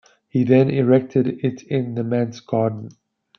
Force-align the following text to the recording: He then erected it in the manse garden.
He 0.27 0.43
then 0.45 0.71
erected 0.71 1.27
it 1.27 1.61
in 1.61 1.93
the 1.93 2.03
manse 2.03 2.39
garden. 2.39 2.89